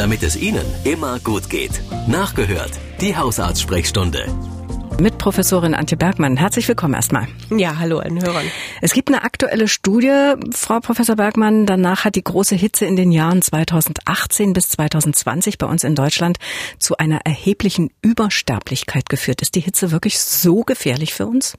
[0.00, 1.82] damit es Ihnen immer gut geht.
[2.08, 2.70] Nachgehört,
[3.02, 4.24] die Hausarzt-Sprechstunde.
[4.98, 6.38] Mit Professorin Antje Bergmann.
[6.38, 7.28] Herzlich willkommen erstmal.
[7.54, 8.46] Ja, hallo allen Hörern.
[8.80, 11.66] Es gibt eine aktuelle Studie, Frau Professor Bergmann.
[11.66, 16.38] Danach hat die große Hitze in den Jahren 2018 bis 2020 bei uns in Deutschland
[16.78, 19.42] zu einer erheblichen Übersterblichkeit geführt.
[19.42, 21.56] Ist die Hitze wirklich so gefährlich für uns?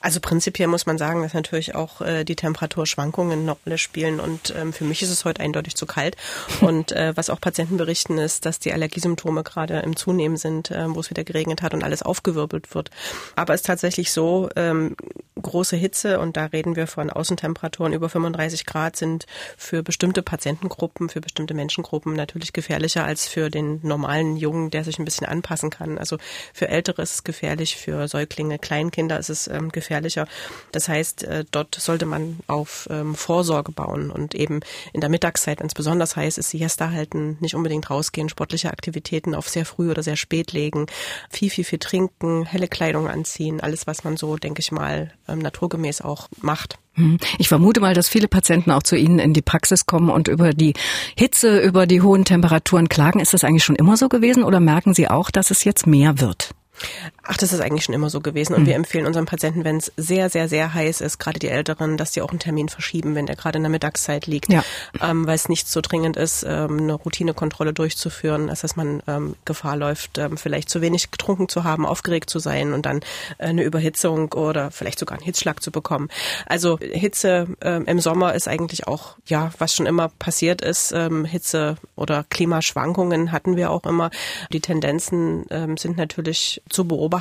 [0.00, 4.54] Also prinzipiell muss man sagen, dass natürlich auch äh, die Temperaturschwankungen eine Rolle spielen und
[4.56, 6.16] ähm, für mich ist es heute eindeutig zu kalt.
[6.60, 10.86] Und äh, was auch Patienten berichten, ist, dass die Allergiesymptome gerade im Zunehmen sind, äh,
[10.88, 12.90] wo es wieder geregnet hat und alles aufgewirbelt wird.
[13.34, 14.96] Aber es ist tatsächlich so, ähm,
[15.40, 21.08] große Hitze und da reden wir von Außentemperaturen über 35 Grad sind für bestimmte Patientengruppen,
[21.08, 25.70] für bestimmte Menschengruppen natürlich gefährlicher als für den normalen Jungen, der sich ein bisschen anpassen
[25.70, 25.98] kann.
[25.98, 26.18] Also
[26.52, 30.26] für Ältere ist es gefährlich, für Säuglinge, Kleinkinder ist es ähm, gefährlicher.
[30.72, 34.60] Das heißt, äh, dort sollte man auf ähm, Vorsorge bauen und eben
[34.92, 39.34] in der Mittagszeit, wenn es besonders heiß ist, Siesta halten, nicht unbedingt rausgehen, sportliche Aktivitäten
[39.34, 40.86] auf sehr früh oder sehr spät legen,
[41.30, 45.38] viel, viel, viel trinken, helle Kleidung anziehen, alles, was man so, denke ich mal, ähm,
[45.38, 46.78] naturgemäß auch macht.
[46.94, 47.18] Hm.
[47.38, 50.52] Ich vermute mal, dass viele Patienten auch zu Ihnen in die Praxis kommen und über
[50.52, 50.74] die
[51.16, 53.20] Hitze, über die hohen Temperaturen klagen.
[53.20, 56.20] Ist das eigentlich schon immer so gewesen oder merken Sie auch, dass es jetzt mehr
[56.20, 56.50] wird?
[57.32, 58.54] Ach, das ist eigentlich schon immer so gewesen.
[58.54, 58.66] Und mhm.
[58.66, 62.10] wir empfehlen unseren Patienten, wenn es sehr, sehr, sehr heiß ist, gerade die Älteren, dass
[62.10, 64.52] die auch einen Termin verschieben, wenn der gerade in der Mittagszeit liegt.
[64.52, 64.64] Ja.
[65.00, 69.36] Ähm, weil es nicht so dringend ist, ähm, eine Routinekontrolle durchzuführen, als dass man ähm,
[69.44, 72.98] Gefahr läuft, ähm, vielleicht zu wenig getrunken zu haben, aufgeregt zu sein und dann
[73.38, 76.08] äh, eine Überhitzung oder vielleicht sogar einen Hitzschlag zu bekommen.
[76.46, 80.90] Also Hitze ähm, im Sommer ist eigentlich auch, ja, was schon immer passiert ist.
[80.90, 84.10] Ähm, Hitze oder Klimaschwankungen hatten wir auch immer.
[84.52, 87.19] Die Tendenzen sind natürlich zu beobachten,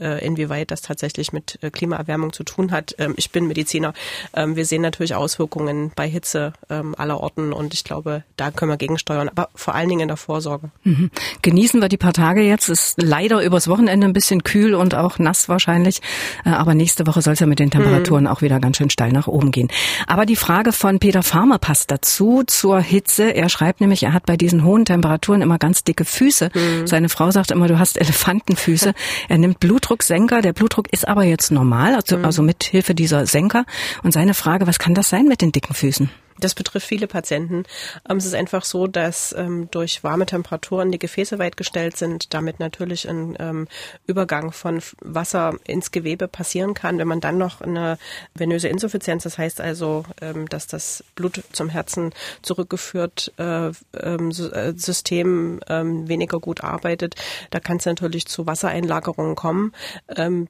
[0.00, 2.94] äh, inwieweit das tatsächlich mit äh, Klimaerwärmung zu tun hat.
[2.98, 3.92] Ähm, ich bin Mediziner.
[4.34, 8.70] Ähm, wir sehen natürlich Auswirkungen bei Hitze ähm, aller Orten und ich glaube, da können
[8.70, 10.70] wir gegensteuern, aber vor allen Dingen in der Vorsorge.
[10.84, 11.10] Mhm.
[11.42, 12.68] Genießen wir die paar Tage jetzt.
[12.68, 16.00] Ist leider übers Wochenende ein bisschen kühl und auch nass wahrscheinlich,
[16.44, 18.30] äh, aber nächste Woche soll es ja mit den Temperaturen mhm.
[18.30, 19.68] auch wieder ganz schön steil nach oben gehen.
[20.06, 23.34] Aber die Frage von Peter Farmer passt dazu zur Hitze.
[23.34, 26.50] Er schreibt nämlich, er hat bei diesen hohen Temperaturen immer ganz dicke Füße.
[26.54, 26.86] Mhm.
[26.86, 28.94] Seine Frau sagt immer, du hast Elefantenfüße.
[29.28, 30.42] Er nimmt Blutdrucksenker.
[30.42, 32.24] Der Blutdruck ist aber jetzt normal, also, mhm.
[32.24, 33.64] also mit Hilfe dieser Senker.
[34.02, 36.10] Und seine Frage, was kann das sein mit den dicken Füßen?
[36.38, 37.64] Das betrifft viele Patienten.
[38.08, 42.34] Ähm, es ist einfach so, dass ähm, durch warme Temperaturen die Gefäße weit gestellt sind,
[42.34, 43.68] damit natürlich ein ähm,
[44.06, 46.98] Übergang von Wasser ins Gewebe passieren kann.
[46.98, 47.98] Wenn man dann noch eine
[48.34, 50.04] venöse Insuffizienz, das heißt also,
[50.50, 52.12] dass das Blut zum Herzen
[52.42, 57.14] zurückgeführt äh, äh, System weniger gut arbeitet,
[57.50, 59.72] da kann es natürlich zu Wassereinlagerungen kommen.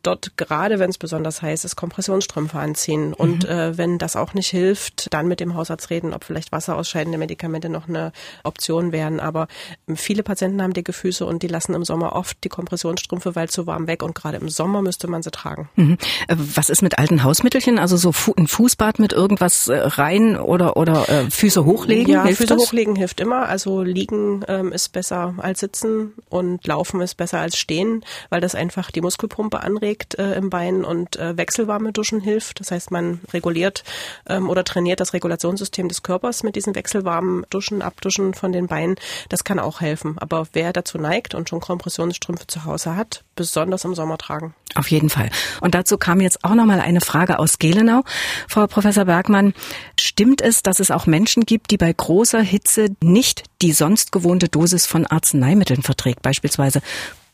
[0.02, 3.08] Dort gerade, wenn es besonders heiß ist, Kompressionsstrümpfe anziehen.
[3.08, 3.14] Mhm.
[3.14, 6.52] Und äh, wenn das auch nicht hilft, dann mit dem Hausarzt Hausarzt reden, ob vielleicht
[6.52, 8.12] wasserausscheidende Medikamente noch eine
[8.44, 9.20] Option wären.
[9.20, 9.48] Aber
[9.94, 13.66] viele Patienten haben dicke Füße und die lassen im Sommer oft die Kompressionsstrümpfe, weil zu
[13.66, 15.68] warm weg und gerade im Sommer müsste man sie tragen.
[15.76, 15.98] Mhm.
[16.28, 17.78] Äh, was ist mit alten Hausmittelchen?
[17.78, 22.12] Also so ein Fußbad mit irgendwas äh, rein oder, oder äh, Füße hochlegen?
[22.12, 22.62] Ja, hilft Füße das?
[22.62, 23.48] hochlegen hilft immer.
[23.48, 28.54] Also liegen ähm, ist besser als sitzen und laufen ist besser als stehen, weil das
[28.54, 32.60] einfach die Muskelpumpe anregt äh, im Bein und äh, wechselwarme Duschen hilft.
[32.60, 33.84] Das heißt, man reguliert
[34.28, 38.66] ähm, oder trainiert das Regulationssystem Immunsystem des Körpers mit diesen wechselwarmen Duschen, Abduschen von den
[38.66, 38.96] Beinen.
[39.28, 40.16] Das kann auch helfen.
[40.18, 44.54] Aber wer dazu neigt und schon Kompressionsstrümpfe zu Hause hat, besonders im Sommer tragen.
[44.74, 45.30] Auf jeden Fall.
[45.60, 48.02] Und dazu kam jetzt auch noch mal eine Frage aus Gelenau.
[48.48, 49.54] Frau Professor Bergmann,
[49.98, 54.50] stimmt es, dass es auch Menschen gibt, die bei großer Hitze nicht die sonst gewohnte
[54.50, 56.82] Dosis von Arzneimitteln verträgt, beispielsweise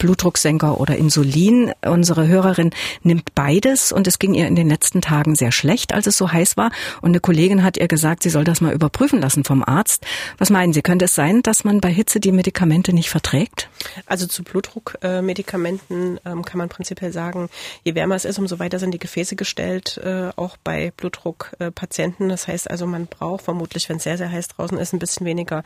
[0.01, 1.73] Blutdrucksenker oder Insulin.
[1.87, 2.71] Unsere Hörerin
[3.03, 6.33] nimmt beides und es ging ihr in den letzten Tagen sehr schlecht, als es so
[6.33, 6.73] heiß war.
[7.03, 10.05] Und eine Kollegin hat ihr gesagt, sie soll das mal überprüfen lassen vom Arzt.
[10.39, 13.69] Was meinen Sie, könnte es sein, dass man bei Hitze die Medikamente nicht verträgt?
[14.07, 17.51] Also zu Blutdruckmedikamenten ähm, kann man prinzipiell sagen,
[17.85, 22.31] je wärmer es ist, umso weiter sind die Gefäße gestellt, äh, auch bei Blutdruckpatienten.
[22.31, 25.27] Das heißt also, man braucht vermutlich, wenn es sehr, sehr heiß draußen ist, ein bisschen
[25.27, 25.63] weniger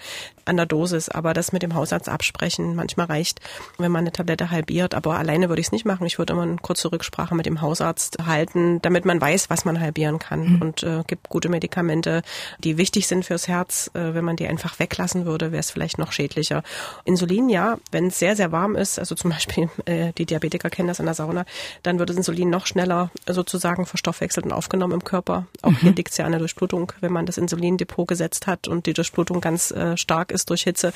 [0.54, 1.08] an der Dosis.
[1.08, 3.40] Aber das mit dem Hausarzt absprechen, manchmal reicht,
[3.78, 6.06] wenn man eine Tablette halbiert, aber alleine würde ich es nicht machen.
[6.06, 9.80] Ich würde immer eine kurze Rücksprache mit dem Hausarzt halten, damit man weiß, was man
[9.80, 10.62] halbieren kann mhm.
[10.62, 12.22] und äh, gibt gute Medikamente,
[12.58, 13.90] die wichtig sind fürs Herz.
[13.94, 16.62] Äh, wenn man die einfach weglassen würde, wäre es vielleicht noch schädlicher.
[17.04, 20.88] Insulin, ja, wenn es sehr, sehr warm ist, also zum Beispiel äh, die Diabetiker kennen
[20.88, 21.44] das in der Sauna,
[21.82, 25.46] dann wird das Insulin noch schneller sozusagen verstoffwechselt und aufgenommen im Körper.
[25.62, 25.76] Auch mhm.
[25.78, 26.92] hier liegt es ja an der Durchblutung.
[27.00, 30.92] Wenn man das Insulindepot gesetzt hat und die Durchblutung ganz äh, stark ist durch Hitze,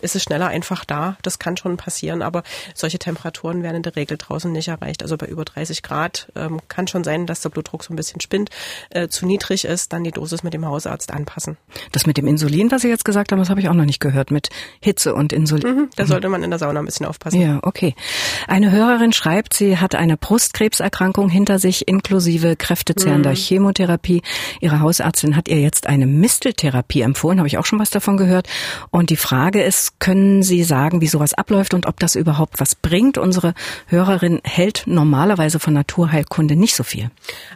[0.00, 1.16] ist es schneller einfach da.
[1.22, 2.22] Das kann schon passieren.
[2.22, 2.42] Aber
[2.74, 5.02] solche Temperaturen werden in der Regel draußen nicht erreicht.
[5.02, 8.20] Also bei über 30 Grad ähm, kann schon sein, dass der Blutdruck so ein bisschen
[8.20, 8.50] spinnt,
[8.90, 11.56] äh, zu niedrig ist, dann die Dosis mit dem Hausarzt anpassen.
[11.92, 14.00] Das mit dem Insulin, was Sie jetzt gesagt haben, das habe ich auch noch nicht
[14.00, 14.50] gehört, mit
[14.80, 15.76] Hitze und Insulin.
[15.76, 17.40] Mhm, da sollte man in der Sauna ein bisschen aufpassen.
[17.40, 17.94] Ja, okay.
[18.46, 23.36] Eine Hörerin schreibt, sie hat eine Brustkrebserkrankung hinter sich, inklusive kräftezehrender mhm.
[23.36, 24.22] Chemotherapie.
[24.60, 28.48] Ihre Hausärztin hat ihr jetzt eine Misteltherapie empfohlen, habe ich auch schon was davon gehört.
[28.90, 32.74] Und die Frage ist, können Sie sagen, wie sowas abläuft und ob das überhaupt was
[32.74, 33.18] bringt?
[33.18, 33.54] Unsere
[33.86, 37.10] Hörerin hält normalerweise von Naturheilkunde nicht so viel.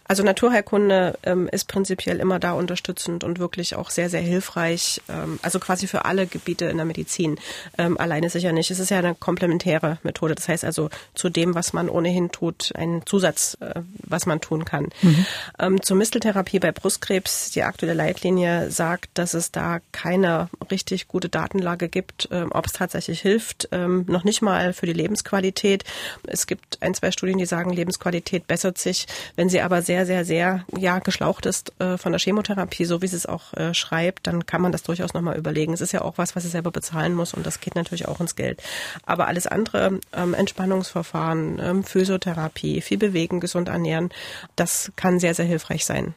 [0.05, 5.03] Also Naturheilkunde ähm, ist prinzipiell immer da unterstützend und wirklich auch sehr, sehr hilfreich.
[5.09, 7.39] Ähm, also quasi für alle Gebiete in der Medizin.
[7.79, 8.71] Ähm, alleine sicher nicht.
[8.71, 10.35] Es ist ja eine komplementäre Methode.
[10.35, 14.65] Das heißt also zu dem, was man ohnehin tut, ein Zusatz, äh, was man tun
[14.65, 14.89] kann.
[15.03, 15.27] Mhm.
[15.59, 21.31] Ähm, zur Misteltherapie bei Brustkrebs, die aktuelle Leitlinie sagt, dass es da keine richtig gute
[21.31, 23.71] Datenlage gibt, ähm, ob es tatsächlich hilft.
[23.73, 25.83] Ähm, noch nicht mal für die Lebensqualität.
[26.27, 29.07] Es gibt ein, zwei Studien, die sagen, Lebensqualität bessert sich.
[29.35, 33.07] Wenn sie aber sehr, sehr, sehr ja geschlaucht ist äh, von der Chemotherapie, so wie
[33.07, 35.73] sie es auch äh, schreibt, dann kann man das durchaus nochmal überlegen.
[35.73, 38.21] Es ist ja auch was, was sie selber bezahlen muss und das geht natürlich auch
[38.21, 38.63] ins Geld.
[39.07, 44.11] Aber alles andere, ähm, Entspannungsverfahren, Physiotherapie, viel bewegen, gesund ernähren,
[44.55, 46.15] das kann sehr, sehr hilfreich sein.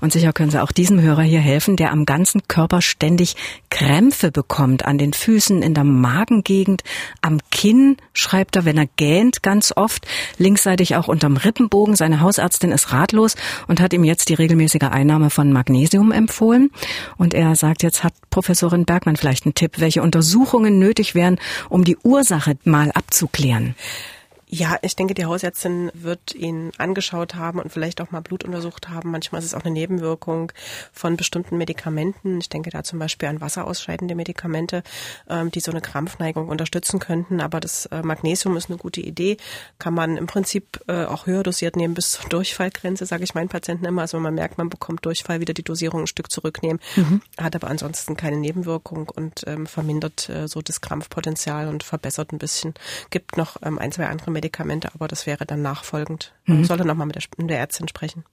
[0.00, 3.36] Und sicher können Sie auch diesem Hörer hier helfen, der am ganzen Körper ständig
[3.70, 6.82] Krämpfe bekommt, an den Füßen, in der Magengegend,
[7.20, 10.06] am Kinn, schreibt er, wenn er gähnt, ganz oft,
[10.38, 11.96] linksseitig auch unterm Rippenbogen.
[11.96, 13.34] Seine Hausärztin ist ratlos
[13.66, 16.70] und hat ihm jetzt die regelmäßige Einnahme von Magnesium empfohlen.
[17.16, 21.38] Und er sagt, jetzt hat Professorin Bergmann vielleicht einen Tipp, welche Untersuchungen nötig wären,
[21.68, 23.74] um die Ursache mal abzuklären.
[24.50, 28.88] Ja, ich denke, die Hausärztin wird ihn angeschaut haben und vielleicht auch mal Blut untersucht
[28.88, 29.10] haben.
[29.10, 30.52] Manchmal ist es auch eine Nebenwirkung
[30.90, 32.40] von bestimmten Medikamenten.
[32.40, 34.82] Ich denke da zum Beispiel an wasserausscheidende Medikamente,
[35.28, 37.42] ähm, die so eine Krampfneigung unterstützen könnten.
[37.42, 39.36] Aber das äh, Magnesium ist eine gute Idee.
[39.78, 43.50] Kann man im Prinzip äh, auch höher dosiert nehmen bis zur Durchfallgrenze, sage ich meinen
[43.50, 44.02] Patienten immer.
[44.02, 46.80] Also wenn man merkt, man bekommt Durchfall, wieder die Dosierung ein Stück zurücknehmen.
[46.96, 47.20] Mhm.
[47.36, 52.38] Hat aber ansonsten keine Nebenwirkung und ähm, vermindert äh, so das Krampfpotenzial und verbessert ein
[52.38, 52.72] bisschen.
[53.10, 54.37] Gibt noch ähm, ein, zwei andere Medikamente,
[54.94, 56.32] aber das wäre dann nachfolgend.
[56.44, 56.64] Man mhm.
[56.64, 58.24] sollte nochmal mit der, mit der Ärztin sprechen.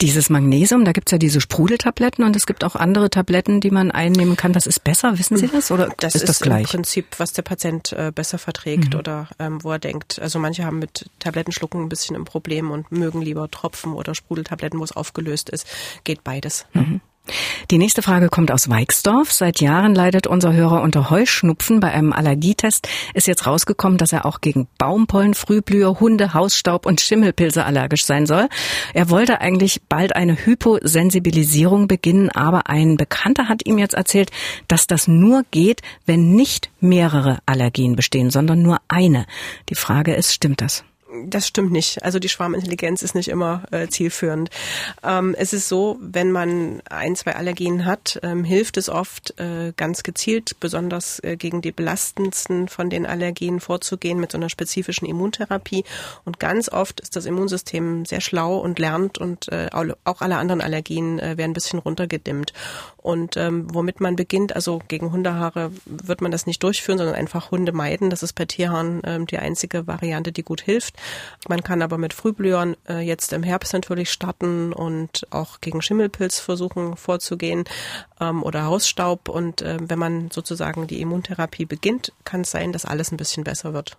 [0.00, 3.90] Dieses Magnesium, da gibt's ja diese Sprudeltabletten und es gibt auch andere Tabletten, die man
[3.90, 4.54] einnehmen kann.
[4.54, 5.18] Was ist besser?
[5.18, 5.70] Wissen Sie das?
[5.70, 6.62] Oder das ist, ist das gleich?
[6.62, 8.98] im Prinzip, was der Patient äh, besser verträgt mhm.
[8.98, 10.20] oder ähm, wo er denkt.
[10.20, 14.78] Also manche haben mit Tablettenschlucken ein bisschen ein Problem und mögen lieber Tropfen oder Sprudeltabletten,
[14.78, 15.66] wo es aufgelöst ist.
[16.04, 16.66] Geht beides.
[16.72, 17.00] Mhm.
[17.70, 19.32] Die nächste Frage kommt aus Weixdorf.
[19.32, 21.80] Seit Jahren leidet unser Hörer unter Heuschnupfen.
[21.80, 27.00] Bei einem Allergietest ist jetzt rausgekommen, dass er auch gegen Baumpollen, Frühblüher, Hunde, Hausstaub und
[27.00, 28.48] Schimmelpilze allergisch sein soll.
[28.92, 34.30] Er wollte eigentlich bald eine Hyposensibilisierung beginnen, aber ein Bekannter hat ihm jetzt erzählt,
[34.68, 39.26] dass das nur geht, wenn nicht mehrere Allergien bestehen, sondern nur eine.
[39.68, 40.84] Die Frage ist, stimmt das?
[41.26, 42.02] Das stimmt nicht.
[42.02, 44.50] Also die Schwarmintelligenz ist nicht immer äh, zielführend.
[45.02, 49.72] Ähm, es ist so, wenn man ein, zwei Allergien hat, ähm, hilft es oft äh,
[49.76, 55.06] ganz gezielt, besonders äh, gegen die belastendsten von den Allergien vorzugehen mit so einer spezifischen
[55.06, 55.84] Immuntherapie.
[56.24, 60.60] Und ganz oft ist das Immunsystem sehr schlau und lernt und äh, auch alle anderen
[60.60, 62.52] Allergien äh, werden ein bisschen runtergedimmt.
[62.96, 67.50] Und ähm, womit man beginnt, also gegen Hundehaare wird man das nicht durchführen, sondern einfach
[67.50, 68.10] Hunde meiden.
[68.10, 70.94] Das ist bei Tierhaaren ähm, die einzige Variante, die gut hilft.
[71.48, 76.38] Man kann aber mit Frühblühern äh, jetzt im Herbst natürlich starten und auch gegen Schimmelpilz
[76.38, 77.64] versuchen vorzugehen
[78.20, 79.28] ähm, oder Hausstaub.
[79.28, 83.44] Und äh, wenn man sozusagen die Immuntherapie beginnt, kann es sein, dass alles ein bisschen
[83.44, 83.96] besser wird.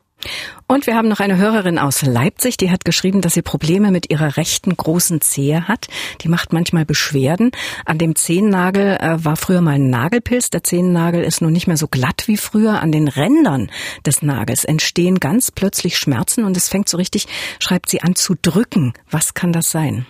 [0.68, 4.10] Und wir haben noch eine Hörerin aus Leipzig, die hat geschrieben, dass sie Probleme mit
[4.10, 5.88] ihrer rechten großen Zehe hat.
[6.22, 7.52] Die macht manchmal Beschwerden.
[7.86, 10.50] An dem Zehennagel äh, war früher mal ein Nagelpilz.
[10.50, 12.82] Der Zehennagel ist nun nicht mehr so glatt wie früher.
[12.82, 13.70] An den Rändern
[14.06, 17.28] des Nagels entstehen ganz plötzlich Schmerzen und es fängt so richtig,
[17.60, 18.94] schreibt sie an, zu drücken.
[19.10, 20.06] Was kann das sein?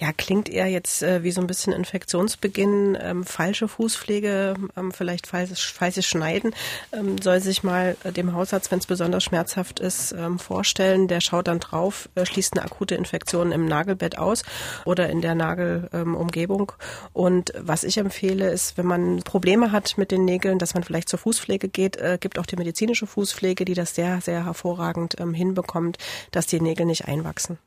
[0.00, 5.26] Ja, klingt eher jetzt äh, wie so ein bisschen Infektionsbeginn, ähm, falsche Fußpflege, ähm, vielleicht
[5.26, 6.54] falsches, falsches Schneiden.
[6.92, 11.08] Ähm, soll sich mal äh, dem Hausarzt, wenn es besonders schmerzhaft ist, ähm, vorstellen.
[11.08, 14.44] Der schaut dann drauf, äh, schließt eine akute Infektion im Nagelbett aus
[14.86, 16.72] oder in der Nagelumgebung.
[17.12, 21.10] Und was ich empfehle, ist, wenn man Probleme hat mit den Nägeln, dass man vielleicht
[21.10, 25.34] zur Fußpflege geht, äh, gibt auch die medizinische Fußpflege, die das sehr, sehr hervorragend ähm,
[25.34, 25.98] hinbekommt,
[26.30, 27.58] dass die Nägel nicht einwachsen.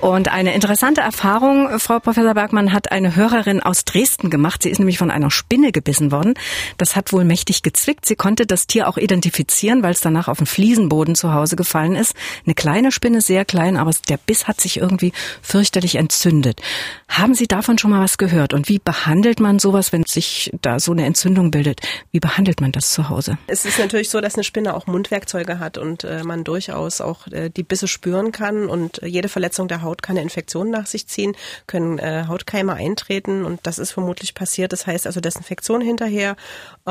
[0.00, 4.62] Und eine interessante Erfahrung, Frau Professor Bergmann, hat eine Hörerin aus Dresden gemacht.
[4.62, 6.34] Sie ist nämlich von einer Spinne gebissen worden.
[6.78, 8.06] Das hat wohl mächtig gezwickt.
[8.06, 11.96] Sie konnte das Tier auch identifizieren, weil es danach auf den Fliesenboden zu Hause gefallen
[11.96, 12.14] ist.
[12.46, 16.60] Eine kleine Spinne, sehr klein, aber der Biss hat sich irgendwie fürchterlich entzündet.
[17.08, 18.54] Haben Sie davon schon mal was gehört?
[18.54, 21.80] Und wie behandelt man sowas, wenn sich da so eine Entzündung bildet?
[22.12, 23.36] Wie behandelt man das zu Hause?
[23.46, 27.26] Es ist natürlich so, dass eine Spinne auch Mundwerkzeuge hat und äh, man durchaus auch
[27.28, 30.86] äh, die Bisse spüren kann und äh, jede Verletzung der Haut kann eine Infektion nach
[30.86, 34.72] sich ziehen, können äh, Hautkeime eintreten und das ist vermutlich passiert.
[34.72, 36.36] Das heißt also Desinfektion hinterher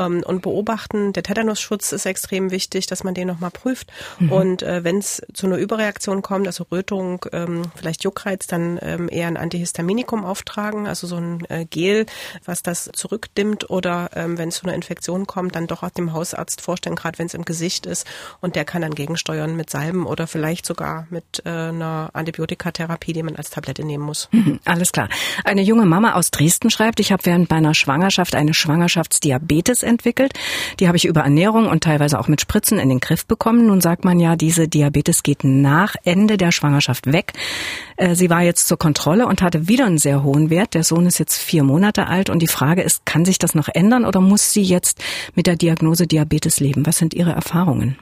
[0.00, 1.12] ähm, und beobachten.
[1.12, 3.92] Der Tetanusschutz ist extrem wichtig, dass man den nochmal prüft.
[4.18, 4.32] Mhm.
[4.32, 9.08] Und äh, wenn es zu einer Überreaktion kommt, also Rötung, ähm, vielleicht Juckreiz, dann ähm,
[9.10, 12.06] eher ein Antihistaminikum auftragen, also so ein äh, Gel,
[12.44, 16.12] was das zurückdimmt oder ähm, wenn es zu einer Infektion kommt, dann doch auch dem
[16.12, 18.06] Hausarzt vorstellen, gerade wenn es im Gesicht ist
[18.40, 23.22] und der kann dann gegensteuern mit Salben oder vielleicht sogar mit äh, einer Antibiotikatherapie, die
[23.22, 24.28] man als Tablette nehmen muss.
[24.32, 25.08] Mhm, alles klar.
[25.44, 30.32] Eine junge Mama aus Dresden schreibt, ich habe während meiner Schwangerschaft eine Schwangerschaftsdiabetes entwickelt.
[30.80, 33.66] Die habe ich über Ernährung und teilweise auch mit Spritzen in den Griff bekommen.
[33.66, 37.34] Nun sagt man ja, diese Diabetes geht nach Ende der Schwangerschaft weg.
[37.98, 40.72] Äh, sie war jetzt zur Kontrolle und hatte wieder einen sehr hohen Wert.
[40.72, 43.68] Der Sohn ist jetzt vier Monate alt und die Frage ist, kann sich das noch
[43.68, 45.02] ändern oder muss sie jetzt
[45.34, 46.86] mit der Diagnose Diabetes leben?
[46.86, 47.98] Was sind Ihre Erfahrungen?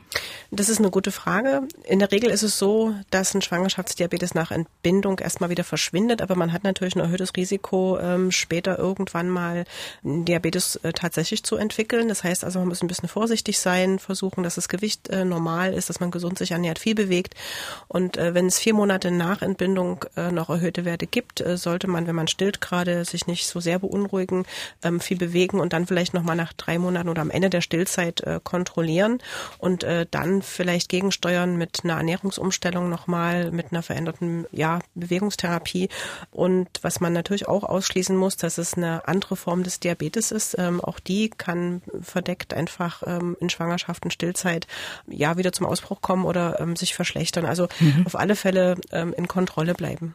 [0.51, 1.69] Das ist eine gute Frage.
[1.85, 6.37] In der Regel ist es so, dass ein Schwangerschaftsdiabetes nach Entbindung erstmal wieder verschwindet, aber
[6.37, 9.67] man hat natürlich ein erhöhtes Risiko, ähm, später irgendwann mal
[10.03, 12.09] Diabetes äh, tatsächlich zu entwickeln.
[12.09, 15.75] Das heißt also, man muss ein bisschen vorsichtig sein, versuchen, dass das Gewicht äh, normal
[15.75, 17.35] ist, dass man gesund sich ernährt, viel bewegt.
[17.87, 22.15] Und äh, wenn es vier Monate nach Entbindung noch erhöhte Werte gibt, sollte man, wenn
[22.15, 24.47] man stillt gerade, sich nicht so sehr beunruhigen,
[24.83, 28.23] ähm, viel bewegen und dann vielleicht nochmal nach drei Monaten oder am Ende der Stillzeit
[28.45, 29.21] kontrollieren
[29.59, 35.89] und dann vielleicht gegensteuern mit einer Ernährungsumstellung nochmal, mit einer veränderten ja, Bewegungstherapie.
[36.31, 40.57] Und was man natürlich auch ausschließen muss, dass es eine andere Form des Diabetes ist.
[40.59, 44.67] Ähm, auch die kann verdeckt einfach ähm, in Schwangerschaft und Stillzeit
[45.07, 47.45] ja wieder zum Ausbruch kommen oder ähm, sich verschlechtern.
[47.45, 48.07] Also mhm.
[48.07, 50.15] auf alle Fälle ähm, in Kontrolle bleiben.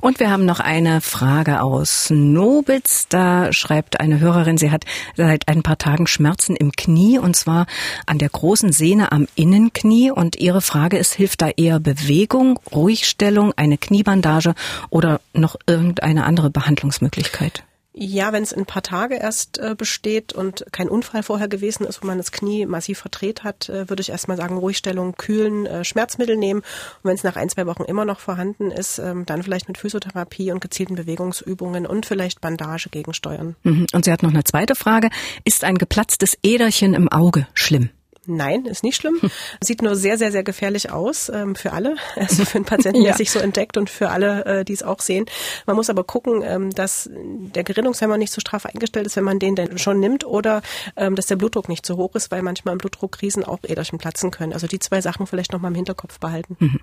[0.00, 3.08] Und wir haben noch eine Frage aus Nobitz.
[3.08, 4.84] Da schreibt eine Hörerin, sie hat
[5.16, 7.66] seit ein paar Tagen Schmerzen im Knie und zwar
[8.06, 10.10] an der großen Sehne am Innenknie.
[10.10, 14.54] Und ihre Frage ist, hilft da eher Bewegung, Ruhigstellung, eine Kniebandage
[14.90, 17.64] oder noch irgendeine andere Behandlungsmöglichkeit?
[17.96, 22.02] Ja, wenn es ein paar Tage erst äh, besteht und kein Unfall vorher gewesen ist,
[22.02, 25.84] wo man das Knie massiv verdreht hat, äh, würde ich erstmal sagen, Ruhigstellung, kühlen, äh,
[25.84, 26.60] Schmerzmittel nehmen.
[26.60, 29.78] Und wenn es nach ein, zwei Wochen immer noch vorhanden ist, ähm, dann vielleicht mit
[29.78, 33.54] Physiotherapie und gezielten Bewegungsübungen und vielleicht Bandage gegensteuern.
[33.62, 33.86] Mhm.
[33.92, 35.08] Und sie hat noch eine zweite Frage.
[35.44, 37.90] Ist ein geplatztes Äderchen im Auge schlimm?
[38.26, 39.20] Nein, ist nicht schlimm.
[39.62, 41.96] Sieht nur sehr, sehr, sehr gefährlich aus ähm, für alle.
[42.16, 43.08] Also für einen Patienten, ja.
[43.08, 45.26] der sich so entdeckt und für alle, äh, die es auch sehen.
[45.66, 49.38] Man muss aber gucken, ähm, dass der Gerinnungshemmer nicht so straff eingestellt ist, wenn man
[49.38, 50.62] den denn schon nimmt oder
[50.96, 54.30] ähm, dass der Blutdruck nicht zu hoch ist, weil manchmal im Blutdruckkrisen auch Äderchen platzen
[54.30, 54.52] können.
[54.52, 56.56] Also die zwei Sachen vielleicht nochmal im Hinterkopf behalten.
[56.60, 56.80] Mhm.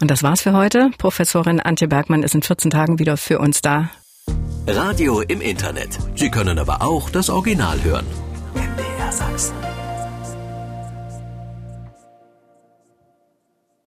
[0.00, 0.90] Und das war's für heute.
[0.98, 3.90] Professorin Antje Bergmann ist in 14 Tagen wieder für uns da.
[4.66, 5.98] Radio im Internet.
[6.14, 8.06] Sie können aber auch das Original hören.
[8.54, 9.73] MDR Sachsen.